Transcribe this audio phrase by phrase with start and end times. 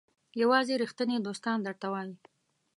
[0.41, 2.13] یوازې ریښتیني دوستان درته وایي.